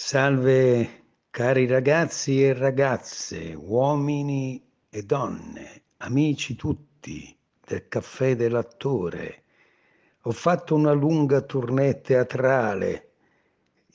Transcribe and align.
Salve 0.00 1.06
cari 1.28 1.66
ragazzi 1.66 2.40
e 2.40 2.52
ragazze, 2.52 3.52
uomini 3.52 4.64
e 4.88 5.02
donne, 5.02 5.82
amici 5.96 6.54
tutti 6.54 7.36
del 7.66 7.88
caffè 7.88 8.36
dell'attore. 8.36 9.42
Ho 10.22 10.30
fatto 10.30 10.76
una 10.76 10.92
lunga 10.92 11.40
tournée 11.40 12.00
teatrale, 12.00 13.10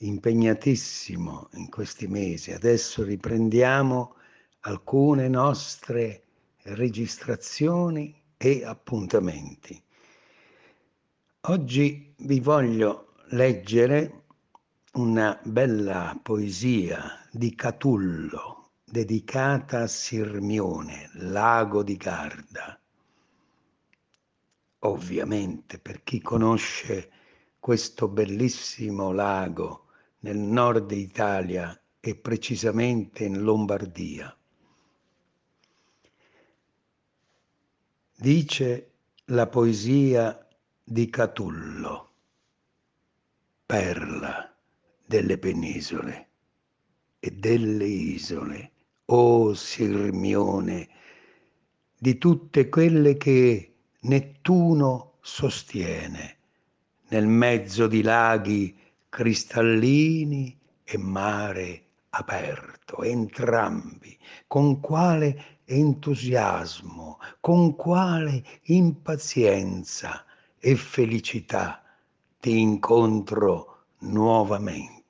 impegnatissimo 0.00 1.48
in 1.54 1.70
questi 1.70 2.06
mesi. 2.06 2.52
Adesso 2.52 3.02
riprendiamo 3.02 4.16
alcune 4.60 5.26
nostre 5.28 6.24
registrazioni 6.64 8.14
e 8.36 8.62
appuntamenti. 8.62 9.82
Oggi 11.46 12.14
vi 12.18 12.40
voglio 12.40 13.14
leggere 13.28 14.23
una 14.94 15.40
bella 15.42 16.16
poesia 16.22 17.26
di 17.32 17.56
Catullo 17.56 18.74
dedicata 18.84 19.80
a 19.80 19.86
Sirmione, 19.88 21.10
lago 21.14 21.82
di 21.82 21.96
Garda. 21.96 22.78
Ovviamente 24.80 25.80
per 25.80 26.04
chi 26.04 26.20
conosce 26.20 27.10
questo 27.58 28.06
bellissimo 28.06 29.10
lago 29.10 29.86
nel 30.20 30.38
nord 30.38 30.92
Italia 30.92 31.76
e 31.98 32.14
precisamente 32.14 33.24
in 33.24 33.42
Lombardia. 33.42 34.36
Dice 38.14 38.90
la 39.26 39.48
poesia 39.48 40.46
di 40.84 41.10
Catullo, 41.10 42.10
perla 43.66 44.53
delle 45.04 45.38
penisole 45.38 46.28
e 47.18 47.30
delle 47.30 47.86
isole, 47.86 48.72
o 49.06 49.46
oh 49.46 49.54
Sirmione, 49.54 50.88
di 51.98 52.18
tutte 52.18 52.68
quelle 52.68 53.16
che 53.16 53.74
Nettuno 54.00 55.14
sostiene 55.20 56.36
nel 57.08 57.26
mezzo 57.26 57.86
di 57.86 58.02
laghi 58.02 58.76
cristallini 59.08 60.58
e 60.84 60.98
mare 60.98 61.84
aperto, 62.10 63.02
entrambi, 63.02 64.18
con 64.46 64.80
quale 64.80 65.60
entusiasmo, 65.64 67.18
con 67.40 67.74
quale 67.74 68.44
impazienza 68.64 70.24
e 70.58 70.76
felicità 70.76 71.82
ti 72.38 72.58
incontro 72.58 73.86
nuovamente 74.00 75.03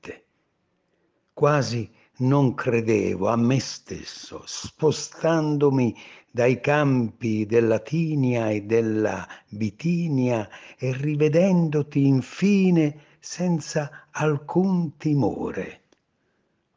quasi 1.35 1.93
non 2.19 2.55
credevo 2.55 3.29
a 3.29 3.37
me 3.37 3.59
stesso, 3.59 4.45
spostandomi 4.47 5.95
dai 6.31 6.61
campi 6.61 7.45
della 7.45 7.81
Tinia 7.81 8.51
e 8.51 8.63
della 8.63 9.27
Bitinia 9.49 10.49
e 10.79 10.97
rivedendoti 10.97 12.07
infine 12.07 13.01
senza 13.19 14.07
alcun 14.13 14.97
timore. 14.97 15.83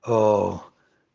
Oh, 0.05 0.71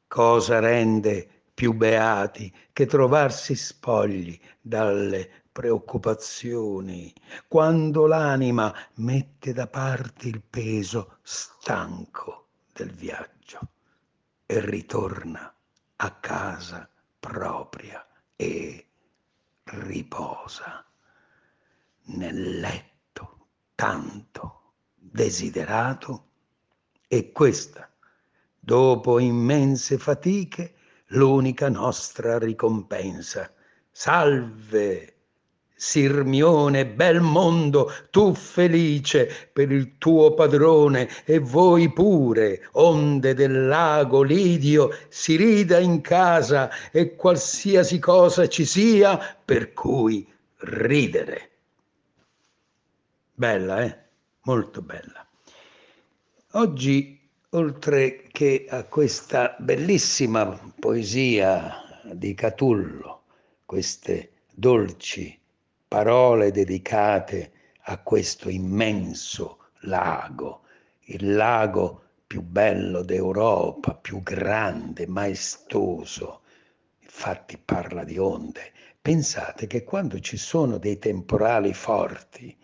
cosa 0.07 0.61
rende 0.61 1.29
più 1.53 1.73
beati 1.73 2.53
che 2.73 2.87
trovarsi 2.87 3.57
spogli 3.57 4.39
dalle 4.61 5.29
preoccupazioni, 5.51 7.13
quando 7.48 8.07
l'anima 8.07 8.73
mette 8.95 9.53
da 9.53 9.67
parte 9.67 10.29
il 10.29 10.43
peso 10.48 11.17
stanco 11.23 12.43
del 12.73 12.91
viaggio 12.91 13.61
e 14.47 14.61
ritorna 14.61 15.55
a 15.97 16.11
casa 16.17 16.89
propria 17.20 18.05
e 18.34 18.87
riposa 19.64 20.85
nel 22.05 22.58
letto 22.58 23.47
tanto 23.74 24.73
desiderato 24.95 26.29
e 27.07 27.30
questa, 27.30 27.91
dopo 28.58 29.18
immense 29.18 29.98
fatiche, 29.98 30.77
l'unica 31.08 31.68
nostra 31.68 32.39
ricompensa. 32.39 33.52
Salve! 33.91 35.11
Sirmione, 35.85 36.87
bel 36.87 37.20
mondo, 37.20 37.91
tu 38.11 38.35
felice 38.35 39.48
per 39.53 39.73
il 39.73 39.98
tuo 39.98 40.33
padrone 40.33 41.09
e 41.25 41.41
voi 41.41 41.93
pure, 41.93 42.69
onde 42.75 43.35
del 43.35 43.67
lago 43.67 44.23
Lidio, 44.23 44.97
si 45.09 45.35
rida 45.35 45.81
in 45.81 46.01
casa 46.01 46.71
e 46.92 47.17
qualsiasi 47.17 47.98
cosa 47.98 48.48
ci 48.48 48.65
sia 48.65 49.19
per 49.45 49.73
cui 49.73 50.25
ridere. 50.59 51.51
Bella, 53.35 53.83
eh? 53.83 53.98
Molto 54.42 54.83
bella. 54.83 55.27
Oggi, 56.53 57.29
oltre 57.51 58.29
che 58.31 58.67
a 58.71 58.85
questa 58.85 59.57
bellissima 59.59 60.47
poesia 60.79 61.75
di 62.13 62.35
Catullo, 62.35 63.23
queste 63.67 64.31
dolci 64.48 65.41
parole 65.92 66.53
dedicate 66.53 67.53
a 67.83 67.98
questo 67.98 68.48
immenso 68.48 69.58
lago, 69.80 70.63
il 71.08 71.35
lago 71.35 72.05
più 72.27 72.41
bello 72.41 73.03
d'Europa, 73.03 73.92
più 73.92 74.23
grande, 74.23 75.07
maestoso. 75.07 76.45
Infatti 77.01 77.58
parla 77.58 78.05
di 78.05 78.17
onde. 78.17 78.73
Pensate 79.03 79.67
che 79.67 79.85
quando 79.85 80.19
ci 80.20 80.39
sono 80.39 80.79
dei 80.79 80.98
temporali 80.98 81.75
forti, 81.75 82.57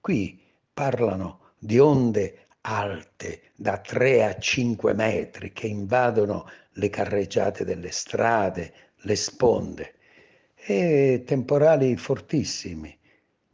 qui 0.00 0.40
parlano 0.72 1.54
di 1.58 1.80
onde 1.80 2.46
alte 2.60 3.50
da 3.56 3.78
3 3.78 4.24
a 4.26 4.38
5 4.38 4.94
metri 4.94 5.52
che 5.52 5.66
invadono 5.66 6.48
le 6.74 6.88
carreggiate 6.88 7.64
delle 7.64 7.90
strade, 7.90 8.72
le 8.98 9.16
sponde 9.16 9.95
e 10.68 11.22
temporali 11.24 11.96
fortissimi, 11.96 12.98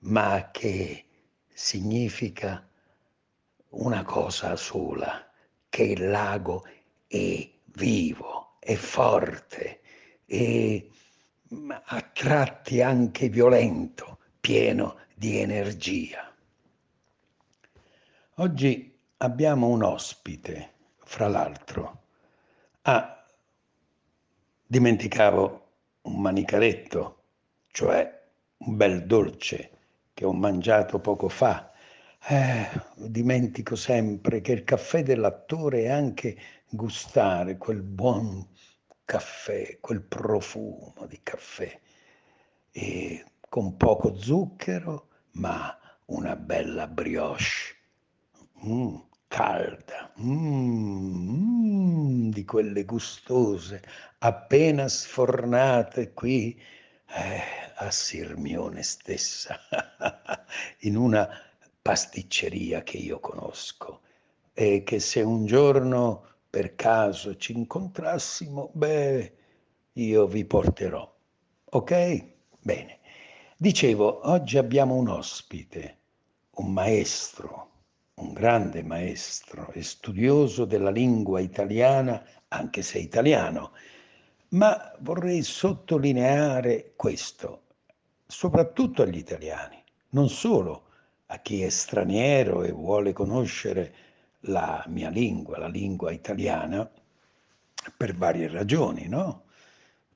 ma 0.01 0.49
che 0.51 1.05
significa 1.53 2.67
una 3.69 4.03
cosa 4.03 4.57
sola, 4.57 5.31
che 5.69 5.83
il 5.83 6.09
lago 6.09 6.65
è 7.07 7.51
vivo, 7.75 8.57
è 8.59 8.75
forte, 8.77 9.81
è 10.25 10.83
a 11.85 12.01
tratti 12.15 12.81
anche 12.81 13.29
violento, 13.29 14.19
pieno 14.41 14.97
di 15.15 15.37
energia. 15.37 16.35
Oggi 18.37 18.99
abbiamo 19.19 19.69
un 19.69 19.83
ospite, 19.83 20.71
fra 21.05 21.29
l'altro. 21.29 22.05
Ah, 22.83 23.23
dimenticavo 24.67 25.62
un 26.03 26.21
manicaretto, 26.21 27.23
cioè 27.69 28.21
un 28.59 28.77
bel 28.77 29.07
dolce 29.07 29.71
che 30.15 30.25
ho 30.25 30.33
mangiato 30.33 30.99
poco 31.01 31.29
fa. 31.29 31.71
Eh, 32.29 32.69
dimentico 32.97 33.75
sempre 33.75 34.41
che 34.41 34.53
il 34.53 34.65
caffè 34.65 35.03
dell'attore 35.03 35.85
è 35.85 35.89
anche 35.89 36.37
gustare 36.69 37.57
quel 37.57 37.83
buon 37.83 38.47
caffè, 39.05 39.79
quel 39.81 40.03
profumo 40.03 41.07
di 41.09 41.21
caffè, 41.23 41.81
e 42.71 43.25
con 43.49 43.77
poco 43.77 44.15
zucchero, 44.17 45.09
ma 45.33 45.77
una 46.07 46.37
bella 46.37 46.87
brioche. 46.87 47.77
Mm 48.65 49.12
calda, 49.33 50.13
mm, 50.21 51.31
mm, 51.31 52.31
di 52.31 52.45
quelle 52.45 52.85
gustose, 52.85 53.83
appena 54.19 54.89
sfornate 54.89 56.13
qui 56.13 56.61
eh, 57.15 57.41
a 57.77 57.91
Sirmione 57.91 58.83
stessa, 58.83 59.59
in 60.81 60.97
una 60.97 61.27
pasticceria 61.81 62.83
che 62.83 62.99
io 62.99 63.21
conosco 63.21 64.03
e 64.53 64.83
che 64.83 65.01
se 65.01 65.23
un 65.23 65.47
giorno 65.47 66.27
per 66.51 66.75
caso 66.75 67.35
ci 67.37 67.53
incontrassimo, 67.57 68.71
beh, 68.75 69.37
io 69.95 70.27
vi 70.27 70.45
porterò. 70.45 71.11
Ok? 71.71 72.25
Bene. 72.61 72.99
Dicevo, 73.57 74.29
oggi 74.29 74.59
abbiamo 74.59 74.95
un 74.95 75.09
ospite, 75.09 76.01
un 76.57 76.71
maestro, 76.71 77.72
un 78.23 78.33
grande 78.33 78.85
maestro 78.85 79.73
e 79.73 79.83
studioso 79.83 80.65
della 80.65 80.91
lingua 80.91 81.41
italiana, 81.41 82.25
anche 82.49 82.83
se 82.83 82.99
italiano, 82.99 83.73
ma 84.51 84.95
vorrei 85.01 85.43
sottolineare 85.43 86.93
questo, 86.95 87.63
soprattutto 88.27 89.03
agli 89.03 89.17
italiani, 89.17 89.83
non 90.11 90.29
solo 90.29 90.85
a 91.27 91.39
chi 91.41 91.63
è 91.63 91.69
straniero 91.69 92.63
e 92.63 92.71
vuole 92.71 93.13
conoscere 93.13 93.95
la 94.47 94.85
mia 94.89 95.09
lingua, 95.09 95.59
la 95.59 95.69
lingua 95.69 96.13
italiana, 96.13 96.89
per 97.97 98.15
varie 98.15 98.49
ragioni, 98.49 99.09
no? 99.09 99.45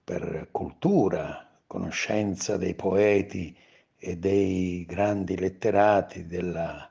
Per 0.04 0.48
cultura, 0.52 1.48
conoscenza 1.66 2.56
dei 2.56 2.74
poeti 2.74 3.56
e 3.98 4.16
dei 4.16 4.84
grandi 4.86 5.36
letterati 5.36 6.26
della 6.26 6.90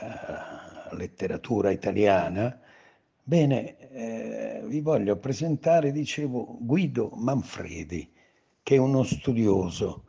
uh, 0.00 0.94
letteratura 0.96 1.70
italiana, 1.70 2.60
bene, 3.22 3.76
eh, 3.90 4.62
vi 4.64 4.80
voglio 4.80 5.16
presentare, 5.18 5.92
dicevo, 5.92 6.56
Guido 6.60 7.10
Manfredi, 7.14 8.10
che 8.62 8.74
è 8.76 8.78
uno 8.78 9.02
studioso, 9.02 10.04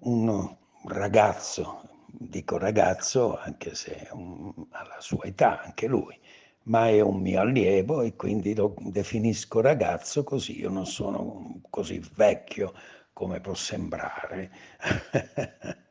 un 0.00 0.56
ragazzo, 0.84 1.82
dico 2.06 2.58
ragazzo 2.58 3.38
anche 3.38 3.74
se 3.74 4.08
un, 4.12 4.52
alla 4.70 5.00
sua 5.00 5.24
età, 5.24 5.62
anche 5.62 5.86
lui, 5.86 6.18
ma 6.64 6.88
è 6.88 7.00
un 7.00 7.20
mio 7.20 7.40
allievo 7.40 8.02
e 8.02 8.14
quindi 8.16 8.54
lo 8.54 8.74
definisco 8.78 9.60
ragazzo 9.60 10.24
così 10.24 10.58
io 10.58 10.70
non 10.70 10.86
sono 10.86 11.60
così 11.70 12.02
vecchio 12.14 12.72
come 13.12 13.40
può 13.40 13.54
sembrare. 13.54 14.50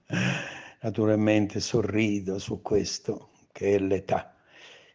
Naturalmente 0.81 1.59
sorrido 1.59 2.39
su 2.39 2.61
questo, 2.61 3.31
che 3.57 3.73
è 3.73 3.79
l'età. 3.79 4.35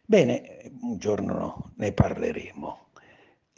Bene, 0.05 0.71
un 0.83 0.95
giorno 0.97 1.73
ne 1.75 1.91
parleremo. 1.91 2.91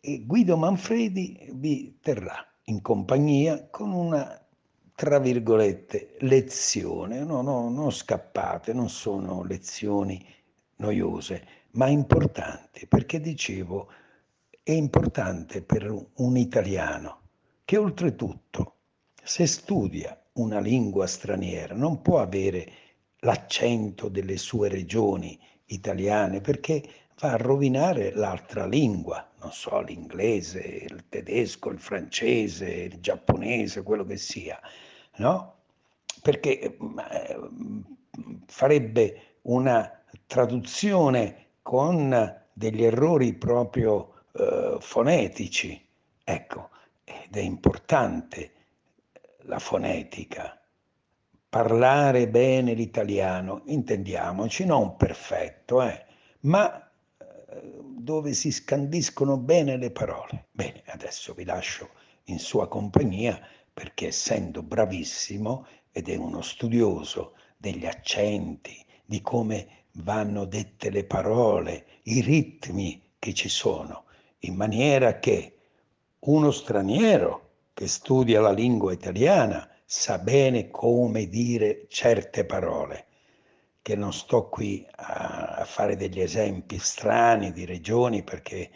E 0.02 0.26
Guido 0.26 0.58
Manfredi 0.58 1.48
vi 1.54 2.00
terrà 2.02 2.44
in 2.64 2.82
compagnia 2.82 3.68
con 3.70 3.92
una, 3.92 4.44
tra 4.96 5.20
virgolette, 5.20 6.16
lezione. 6.22 7.24
No, 7.24 7.44
no, 7.44 7.70
non 7.70 7.92
scappate, 7.92 8.74
non 8.74 8.90
sono 8.90 9.44
lezioni 9.44 10.26
noiose, 10.78 11.46
ma 11.74 11.88
importanti, 11.88 12.88
perché 12.88 13.20
dicevo, 13.20 13.92
è 14.64 14.72
importante 14.72 15.62
per 15.62 15.94
un 16.16 16.36
italiano 16.36 17.20
che 17.64 17.78
oltretutto, 17.78 18.78
se 19.24 19.46
studia 19.46 20.20
una 20.34 20.60
lingua 20.60 21.06
straniera, 21.06 21.76
non 21.76 22.02
può 22.02 22.22
avere 22.22 22.85
l'accento 23.26 24.08
delle 24.08 24.38
sue 24.38 24.70
regioni 24.70 25.38
italiane 25.66 26.42
perché 26.42 26.82
va 27.20 27.32
a 27.32 27.38
rovinare 27.38 28.14
l'altra 28.14 28.66
lingua, 28.68 29.28
non 29.40 29.52
so, 29.52 29.82
l'inglese, 29.82 30.60
il 30.60 31.06
tedesco, 31.10 31.70
il 31.70 31.80
francese, 31.80 32.70
il 32.70 33.00
giapponese, 33.00 33.84
quello 33.84 34.06
che 34.06 34.18
sia, 34.18 34.60
no? 35.18 35.54
Perché 36.22 36.60
eh, 36.60 36.78
farebbe 38.46 39.38
una 39.44 40.04
traduzione 40.28 41.48
con 41.62 42.44
degli 42.54 42.84
errori 42.84 43.34
proprio 43.34 44.24
eh, 44.34 44.78
fonetici. 44.80 45.84
Ecco, 46.24 46.70
ed 47.04 47.36
è 47.36 47.42
importante 47.42 48.52
la 49.44 49.60
fonetica, 49.60 50.60
parlare 51.56 52.28
bene 52.28 52.74
l'italiano, 52.74 53.62
intendiamoci, 53.68 54.66
non 54.66 54.98
perfetto, 54.98 55.82
eh, 55.82 56.04
ma 56.42 56.86
eh, 56.86 57.62
dove 57.98 58.34
si 58.34 58.52
scandiscono 58.52 59.38
bene 59.38 59.78
le 59.78 59.90
parole. 59.90 60.48
Bene, 60.52 60.84
adesso 60.88 61.34
vi 61.34 61.46
lascio 61.46 61.92
in 62.26 62.40
sua 62.40 62.68
compagnia 62.68 63.40
perché 63.74 64.08
essendo 64.08 64.64
bravissimo 64.64 65.66
ed 65.94 66.10
è 66.10 66.18
uno 66.18 66.42
studioso 66.42 67.36
degli 67.56 67.86
accenti, 67.86 68.86
di 69.06 69.22
come 69.22 69.86
vanno 69.94 70.44
dette 70.44 70.90
le 70.90 71.06
parole, 71.06 71.86
i 72.04 72.20
ritmi 72.20 73.02
che 73.18 73.34
ci 73.34 73.48
sono, 73.48 74.04
in 74.40 74.56
maniera 74.56 75.20
che 75.20 75.56
uno 76.20 76.52
straniero 76.52 77.52
che 77.74 77.88
studia 77.88 78.42
la 78.42 78.52
lingua 78.52 78.92
italiana 78.92 79.70
sa 79.88 80.18
bene 80.18 80.72
come 80.72 81.28
dire 81.28 81.86
certe 81.90 82.44
parole, 82.44 83.06
che 83.84 83.96
non 83.96 84.12
sto 84.12 84.50
qui 84.50 84.84
a, 84.96 85.64
fare 85.64 85.96
degli 85.96 86.20
esempi 86.20 86.80
strani 86.80 87.52
di 87.52 87.66
regioni 87.66 88.24
perché 88.24 88.72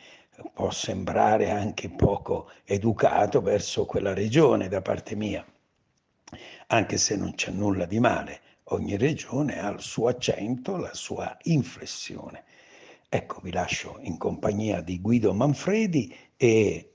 può 0.53 0.69
sembrare 0.69 1.49
anche 1.49 1.89
poco 1.89 2.51
educato 2.63 3.41
verso 3.41 3.85
quella 3.85 4.13
regione 4.13 4.67
da 4.67 4.81
parte 4.81 5.15
mia, 5.15 5.43
anche 6.67 6.97
se 6.97 7.15
non 7.15 7.33
c'è 7.33 7.51
nulla 7.51 7.85
di 7.85 7.99
male. 7.99 8.41
Ogni 8.71 8.95
regione 8.97 9.59
ha 9.59 9.69
il 9.69 9.81
suo 9.81 10.09
accento, 10.09 10.77
la 10.77 10.93
sua 10.93 11.35
inflessione. 11.43 12.43
Ecco, 13.09 13.39
vi 13.41 13.51
lascio 13.51 13.97
in 14.01 14.15
compagnia 14.17 14.81
di 14.81 15.01
Guido 15.01 15.33
Manfredi 15.33 16.15
e 16.37 16.93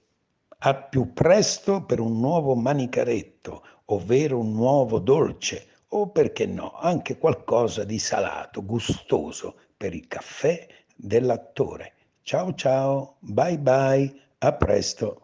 a 0.66 0.74
più 0.74 1.12
presto 1.12 1.82
per 1.84 1.98
un 1.98 2.20
nuovo 2.20 2.54
manicaretto, 2.54 3.64
ovvero 3.86 4.38
un 4.38 4.52
nuovo 4.52 4.98
dolce, 4.98 5.66
o 5.88 6.08
perché 6.08 6.46
no, 6.46 6.72
anche 6.72 7.18
qualcosa 7.18 7.84
di 7.84 7.98
salato, 7.98 8.64
gustoso 8.64 9.56
per 9.76 9.94
il 9.94 10.06
caffè 10.08 10.66
dell'attore. 10.94 11.92
Ciao 12.22 12.54
ciao, 12.54 13.16
bye 13.20 13.58
bye, 13.58 14.12
a 14.38 14.52
presto. 14.54 15.20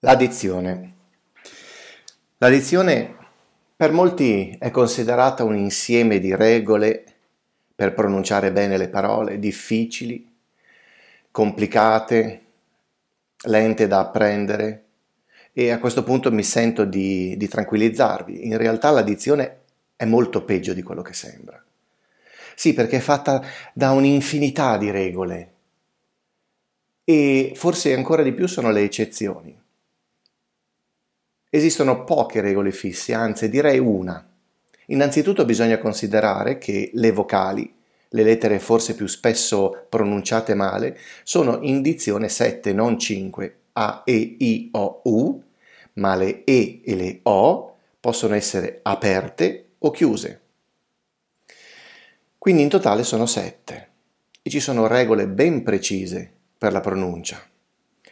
L'addizione. 0.00 0.92
L'addizione 2.38 3.16
per 3.76 3.90
molti 3.90 4.56
è 4.58 4.70
considerata 4.70 5.44
un 5.44 5.56
insieme 5.56 6.18
di 6.18 6.34
regole 6.34 7.04
per 7.74 7.94
pronunciare 7.94 8.52
bene 8.52 8.76
le 8.76 8.88
parole, 8.88 9.38
difficili, 9.38 10.32
complicate, 11.30 12.44
lente 13.46 13.86
da 13.86 14.00
apprendere 14.00 14.83
e 15.56 15.70
a 15.70 15.78
questo 15.78 16.02
punto 16.02 16.32
mi 16.32 16.42
sento 16.42 16.84
di, 16.84 17.36
di 17.36 17.48
tranquillizzarvi. 17.48 18.44
In 18.46 18.58
realtà 18.58 18.90
l'addizione 18.90 19.60
è 19.94 20.04
molto 20.04 20.44
peggio 20.44 20.74
di 20.74 20.82
quello 20.82 21.00
che 21.00 21.14
sembra. 21.14 21.62
Sì, 22.56 22.74
perché 22.74 22.96
è 22.96 23.00
fatta 23.00 23.40
da 23.72 23.92
un'infinità 23.92 24.76
di 24.76 24.90
regole 24.90 25.52
e 27.04 27.52
forse 27.54 27.94
ancora 27.94 28.22
di 28.22 28.32
più 28.32 28.48
sono 28.48 28.70
le 28.70 28.82
eccezioni. 28.82 29.56
Esistono 31.48 32.02
poche 32.02 32.40
regole 32.40 32.72
fisse, 32.72 33.14
anzi 33.14 33.48
direi 33.48 33.78
una. 33.78 34.28
Innanzitutto 34.86 35.44
bisogna 35.44 35.78
considerare 35.78 36.58
che 36.58 36.90
le 36.92 37.12
vocali 37.12 37.72
le 38.14 38.22
lettere 38.22 38.60
forse 38.60 38.94
più 38.94 39.06
spesso 39.06 39.86
pronunciate 39.88 40.54
male, 40.54 40.96
sono 41.24 41.58
in 41.62 41.82
dizione 41.82 42.28
7, 42.28 42.72
non 42.72 42.96
5, 42.96 43.56
A, 43.74 44.02
E, 44.04 44.36
I, 44.38 44.70
O, 44.72 45.00
U, 45.04 45.42
ma 45.94 46.16
le 46.16 46.44
E 46.44 46.80
e 46.84 46.96
le 46.96 47.20
O 47.22 47.76
possono 48.00 48.34
essere 48.34 48.80
aperte 48.82 49.70
o 49.78 49.90
chiuse. 49.90 50.40
Quindi 52.38 52.62
in 52.62 52.68
totale 52.68 53.04
sono 53.04 53.24
7 53.26 53.88
e 54.42 54.50
ci 54.50 54.60
sono 54.60 54.86
regole 54.86 55.26
ben 55.26 55.62
precise 55.62 56.30
per 56.58 56.72
la 56.72 56.80
pronuncia. 56.80 57.42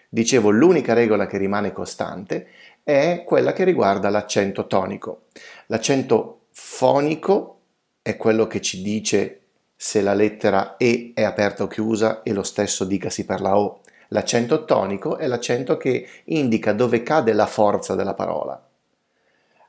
Dicevo, 0.09 0.51
l'unica 0.51 0.95
regola 0.95 1.27
che 1.27 1.37
rimane 1.37 1.73
costante 1.73 2.49
è 2.83 3.23
quella 3.27 3.53
che 3.53 3.65
riguarda 3.65 4.09
l'accento 4.09 4.67
tonico. 4.67 5.25
L'accento 5.67 6.47
fonico 6.53 7.61
è 8.01 8.17
quello 8.17 8.47
che 8.47 8.61
ci 8.61 8.83
dice 8.83 9.41
se 9.77 10.01
la 10.01 10.15
lettera 10.15 10.77
E 10.77 11.13
è 11.15 11.23
aperta 11.23 11.65
o 11.65 11.67
chiusa 11.67 12.23
e 12.23 12.33
lo 12.33 12.43
stesso 12.43 12.85
dicasi 12.85 13.27
per 13.27 13.41
la 13.41 13.59
O. 13.59 13.82
L'accento 14.13 14.67
tonico 14.67 15.17
è 15.17 15.27
l'accento 15.27 15.79
che 15.79 16.07
indica 16.25 16.75
dove 16.75 17.03
cade 17.03 17.33
la 17.33 17.47
forza 17.47 17.95
della 17.95 18.13
parola. 18.13 18.63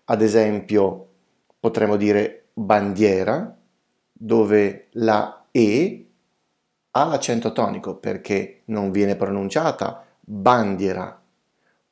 Ad 0.06 0.22
esempio, 0.22 1.08
potremmo 1.58 1.96
dire 1.96 2.48
bandiera, 2.52 3.56
dove 4.12 4.88
la 4.92 5.46
E 5.50 6.08
ha 6.92 7.06
l'accento 7.06 7.54
tonico 7.54 7.96
perché 7.96 8.64
non 8.66 8.92
viene 8.92 9.16
pronunciata 9.16 10.06
bandiera 10.20 11.22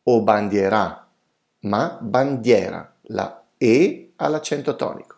o 0.03 0.21
bandierà, 0.21 1.07
ma 1.61 1.97
bandiera. 2.01 2.93
La 3.03 3.43
E 3.57 4.11
ha 4.17 4.27
l'accento 4.27 4.75
tonico. 4.75 5.15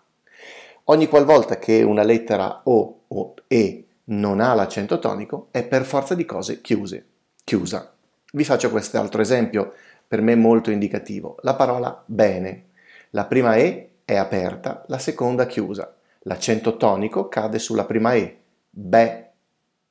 Ogni 0.86 1.08
qualvolta 1.08 1.58
che 1.58 1.82
una 1.82 2.04
lettera 2.04 2.62
O 2.66 3.00
o 3.08 3.34
E 3.48 3.88
non 4.06 4.40
ha 4.40 4.54
l'accento 4.54 5.00
tonico 5.00 5.48
è 5.50 5.64
per 5.66 5.84
forza 5.84 6.14
di 6.14 6.26
cose 6.26 6.62
chiuse, 6.62 7.08
chiusa. 7.44 7.94
Vi 8.32 8.44
faccio 8.44 8.70
quest'altro 8.70 9.22
esempio, 9.22 9.74
per 10.08 10.22
me 10.22 10.36
molto 10.36 10.72
indicativo. 10.72 11.38
La 11.42 11.56
parola 11.56 12.04
bene. 12.06 12.70
La 13.12 13.26
prima 13.26 13.56
E 13.56 13.90
è 14.06 14.16
aperta, 14.16 14.84
la 14.88 14.98
seconda 14.98 15.46
chiusa. 15.46 15.96
L'accento 16.24 16.78
tonico 16.78 17.28
cade 17.28 17.60
sulla 17.60 17.86
prima 17.86 18.14
E. 18.14 18.40
Be, 18.70 19.32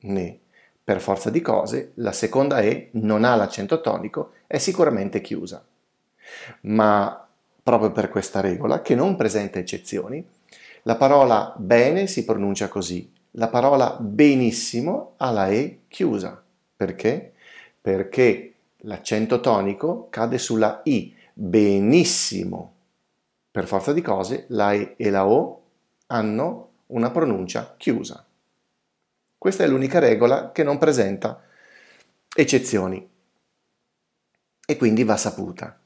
ne. 0.00 0.38
Per 0.84 1.00
forza 1.00 1.30
di 1.30 1.40
cose, 1.40 1.92
la 1.96 2.12
seconda 2.12 2.60
E 2.60 2.88
non 2.92 3.24
ha 3.24 3.36
l'accento 3.36 3.80
tonico, 3.80 4.32
è 4.46 4.58
sicuramente 4.58 5.20
chiusa. 5.20 5.64
Ma 6.62 7.28
proprio 7.62 7.92
per 7.92 8.08
questa 8.08 8.40
regola, 8.40 8.82
che 8.82 8.96
non 8.96 9.14
presenta 9.14 9.60
eccezioni, 9.60 10.26
La 10.84 10.96
parola 10.96 11.54
bene 11.56 12.08
si 12.08 12.24
pronuncia 12.24 12.66
così, 12.66 13.08
la 13.32 13.46
parola 13.46 13.96
benissimo 14.00 15.14
ha 15.18 15.30
la 15.30 15.48
E 15.48 15.82
chiusa. 15.86 16.42
Perché? 16.76 17.34
Perché 17.82 18.54
l'accento 18.84 19.40
tonico 19.40 20.06
cade 20.08 20.38
sulla 20.38 20.82
I. 20.84 21.14
Benissimo. 21.34 22.74
Per 23.50 23.66
forza 23.66 23.92
di 23.92 24.00
cose 24.00 24.44
la 24.48 24.72
E 24.72 24.94
e 24.96 25.10
la 25.10 25.26
O 25.26 25.62
hanno 26.06 26.70
una 26.86 27.10
pronuncia 27.10 27.74
chiusa. 27.76 28.24
Questa 29.36 29.64
è 29.64 29.66
l'unica 29.66 29.98
regola 29.98 30.52
che 30.52 30.62
non 30.62 30.78
presenta 30.78 31.42
eccezioni 32.34 33.10
e 34.64 34.76
quindi 34.76 35.02
va 35.02 35.16
saputa. 35.16 35.76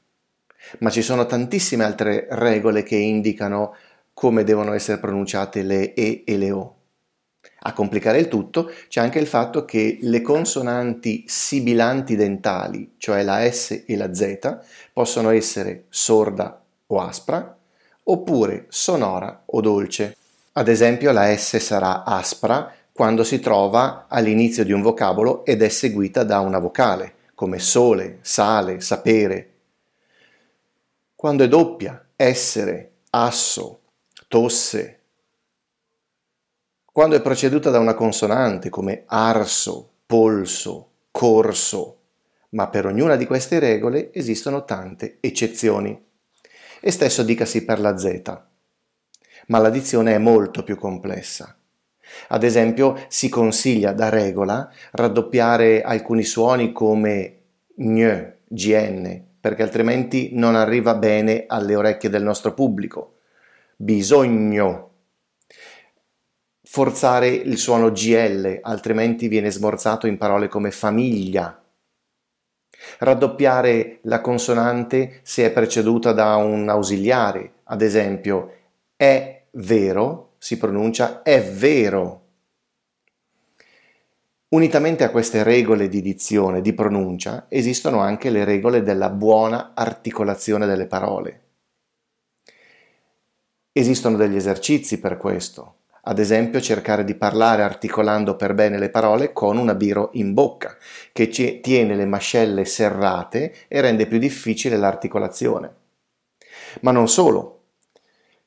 Ma 0.79 0.91
ci 0.91 1.01
sono 1.01 1.25
tantissime 1.25 1.83
altre 1.83 2.27
regole 2.29 2.83
che 2.83 2.95
indicano 2.95 3.75
come 4.13 4.43
devono 4.43 4.73
essere 4.73 4.99
pronunciate 4.99 5.63
le 5.63 5.93
E 5.95 6.23
e 6.25 6.37
le 6.37 6.51
O. 6.51 6.76
A 7.61 7.73
complicare 7.73 8.19
il 8.19 8.27
tutto 8.27 8.71
c'è 8.87 9.01
anche 9.01 9.19
il 9.19 9.27
fatto 9.27 9.65
che 9.65 9.97
le 10.01 10.21
consonanti 10.21 11.25
sibilanti 11.27 12.15
dentali, 12.15 12.93
cioè 12.97 13.23
la 13.23 13.49
S 13.51 13.83
e 13.85 13.95
la 13.97 14.13
Z, 14.13 14.59
possono 14.93 15.31
essere 15.31 15.85
sorda 15.89 16.61
o 16.87 16.99
aspra, 17.01 17.57
oppure 18.03 18.65
sonora 18.69 19.43
o 19.45 19.61
dolce. 19.61 20.15
Ad 20.53 20.67
esempio 20.67 21.11
la 21.11 21.35
S 21.35 21.57
sarà 21.57 22.03
aspra 22.03 22.73
quando 22.91 23.23
si 23.23 23.39
trova 23.39 24.05
all'inizio 24.07 24.63
di 24.63 24.71
un 24.71 24.81
vocabolo 24.81 25.45
ed 25.45 25.61
è 25.61 25.69
seguita 25.69 26.23
da 26.23 26.39
una 26.39 26.59
vocale, 26.59 27.13
come 27.35 27.59
sole, 27.59 28.19
sale, 28.21 28.79
sapere. 28.81 29.51
Quando 31.15 31.43
è 31.43 31.47
doppia, 31.47 32.07
essere, 32.15 32.91
asso, 33.11 33.81
tosse. 34.27 34.96
Quando 36.97 37.15
è 37.15 37.21
preceduta 37.21 37.69
da 37.69 37.77
una 37.77 37.93
consonante 37.93 38.71
come 38.71 39.03
arso, 39.05 39.87
polso, 40.07 40.89
corso, 41.11 41.97
ma 42.49 42.69
per 42.69 42.87
ognuna 42.87 43.15
di 43.15 43.27
queste 43.27 43.59
regole 43.59 44.11
esistono 44.11 44.65
tante 44.65 45.17
eccezioni. 45.19 45.95
E 46.81 46.89
stesso 46.89 47.21
dicasi 47.21 47.65
per 47.65 47.79
la 47.79 47.95
Z. 47.99 48.39
Ma 49.45 49.59
la 49.59 49.69
dizione 49.69 50.15
è 50.15 50.17
molto 50.17 50.63
più 50.63 50.75
complessa. 50.75 51.55
Ad 52.29 52.43
esempio, 52.43 52.99
si 53.09 53.29
consiglia 53.29 53.91
da 53.91 54.09
regola 54.09 54.67
raddoppiare 54.93 55.83
alcuni 55.83 56.23
suoni 56.23 56.71
come 56.71 57.41
gn, 57.75 58.33
gn, 58.47 59.21
perché 59.39 59.61
altrimenti 59.61 60.31
non 60.33 60.55
arriva 60.55 60.95
bene 60.95 61.43
alle 61.45 61.75
orecchie 61.75 62.09
del 62.09 62.23
nostro 62.23 62.55
pubblico 62.55 63.17
bisogno. 63.75 64.86
Forzare 66.69 67.29
il 67.29 67.57
suono 67.57 67.91
GL, 67.93 68.59
altrimenti 68.61 69.29
viene 69.29 69.49
smorzato 69.49 70.05
in 70.05 70.17
parole 70.17 70.49
come 70.49 70.69
famiglia. 70.69 71.63
Raddoppiare 72.99 73.99
la 74.03 74.19
consonante 74.19 75.21
se 75.23 75.45
è 75.45 75.51
preceduta 75.51 76.11
da 76.11 76.35
un 76.35 76.67
ausiliare, 76.67 77.61
ad 77.63 77.81
esempio 77.81 78.51
è 78.97 79.45
vero, 79.51 80.33
si 80.39 80.57
pronuncia 80.57 81.23
è 81.23 81.41
vero. 81.41 82.25
Unitamente 84.49 85.05
a 85.05 85.09
queste 85.09 85.43
regole 85.43 85.87
di 85.87 86.01
dizione, 86.01 86.59
di 86.61 86.73
pronuncia, 86.73 87.45
esistono 87.47 88.01
anche 88.01 88.29
le 88.29 88.43
regole 88.43 88.83
della 88.83 89.09
buona 89.09 89.71
articolazione 89.73 90.65
delle 90.65 90.85
parole. 90.85 91.41
Esistono 93.71 94.17
degli 94.17 94.35
esercizi 94.35 94.99
per 94.99 95.17
questo, 95.17 95.75
ad 96.07 96.19
esempio 96.19 96.61
cercare 96.61 97.03
di 97.03 97.15
parlare 97.15 97.63
articolando 97.63 98.37
per 98.37 98.53
bene 98.53 98.79
le 98.79 98.89
parole 98.89 99.33
con 99.33 99.57
una 99.57 99.75
biro 99.75 100.11
in 100.13 100.33
bocca, 100.33 100.77
che 101.11 101.29
ci 101.29 101.59
tiene 101.59 101.95
le 101.95 102.05
mascelle 102.05 102.63
serrate 102.63 103.53
e 103.67 103.81
rende 103.81 104.07
più 104.07 104.17
difficile 104.17 104.77
l'articolazione. 104.77 105.73
Ma 106.81 106.91
non 106.91 107.09
solo. 107.09 107.55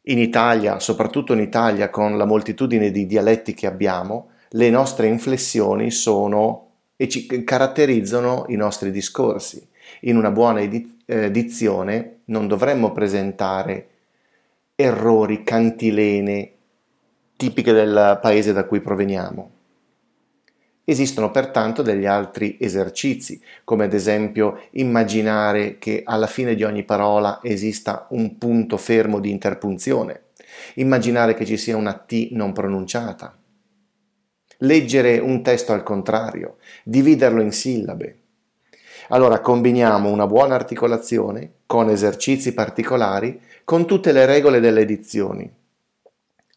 In 0.04 0.18
Italia, 0.18 0.80
soprattutto 0.80 1.34
in 1.34 1.40
Italia, 1.40 1.90
con 1.90 2.16
la 2.16 2.24
moltitudine 2.24 2.90
di 2.90 3.04
dialetti 3.04 3.52
che 3.52 3.66
abbiamo, 3.66 4.30
le 4.52 4.70
nostre 4.70 5.06
inflessioni 5.06 5.90
sono 5.90 6.68
e 6.96 7.08
ci 7.10 7.26
caratterizzano 7.44 8.46
i 8.48 8.56
nostri 8.56 8.90
discorsi. 8.90 9.68
In 10.02 10.16
una 10.16 10.30
buona 10.30 10.60
edizione 10.62 11.94
eh, 11.96 12.16
non 12.26 12.48
dovremmo 12.48 12.92
presentare 12.92 13.88
errori, 14.76 15.44
cantilene 15.44 16.54
tipiche 17.40 17.72
del 17.72 18.18
paese 18.20 18.52
da 18.52 18.64
cui 18.64 18.82
proveniamo. 18.82 19.50
Esistono 20.84 21.30
pertanto 21.30 21.80
degli 21.80 22.04
altri 22.04 22.58
esercizi, 22.60 23.40
come 23.64 23.84
ad 23.84 23.94
esempio 23.94 24.60
immaginare 24.72 25.78
che 25.78 26.02
alla 26.04 26.26
fine 26.26 26.54
di 26.54 26.64
ogni 26.64 26.84
parola 26.84 27.40
esista 27.42 28.06
un 28.10 28.36
punto 28.36 28.76
fermo 28.76 29.20
di 29.20 29.30
interpunzione, 29.30 30.24
immaginare 30.74 31.32
che 31.32 31.46
ci 31.46 31.56
sia 31.56 31.78
una 31.78 31.94
T 31.94 32.28
non 32.32 32.52
pronunciata, 32.52 33.34
leggere 34.58 35.18
un 35.18 35.42
testo 35.42 35.72
al 35.72 35.82
contrario, 35.82 36.58
dividerlo 36.84 37.40
in 37.40 37.52
sillabe. 37.52 38.18
Allora 39.08 39.40
combiniamo 39.40 40.10
una 40.10 40.26
buona 40.26 40.56
articolazione 40.56 41.52
con 41.64 41.88
esercizi 41.88 42.52
particolari 42.52 43.40
con 43.64 43.86
tutte 43.86 44.12
le 44.12 44.26
regole 44.26 44.60
delle 44.60 44.82
edizioni. 44.82 45.50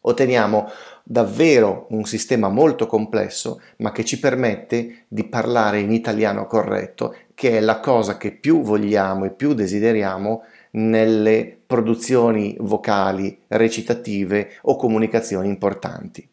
Otteniamo 0.06 0.70
davvero 1.02 1.86
un 1.90 2.04
sistema 2.04 2.48
molto 2.48 2.86
complesso, 2.86 3.60
ma 3.78 3.90
che 3.90 4.04
ci 4.04 4.18
permette 4.18 5.04
di 5.08 5.24
parlare 5.24 5.80
in 5.80 5.92
italiano 5.92 6.46
corretto, 6.46 7.16
che 7.34 7.56
è 7.56 7.60
la 7.60 7.80
cosa 7.80 8.18
che 8.18 8.32
più 8.32 8.60
vogliamo 8.60 9.24
e 9.24 9.30
più 9.30 9.54
desideriamo 9.54 10.42
nelle 10.72 11.58
produzioni 11.66 12.56
vocali, 12.60 13.44
recitative 13.48 14.58
o 14.62 14.76
comunicazioni 14.76 15.48
importanti. 15.48 16.28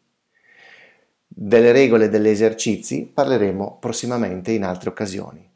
Delle 1.28 1.72
regole 1.72 2.06
e 2.06 2.10
degli 2.10 2.28
esercizi 2.28 3.10
parleremo 3.12 3.78
prossimamente 3.80 4.52
in 4.52 4.64
altre 4.64 4.90
occasioni. 4.90 5.51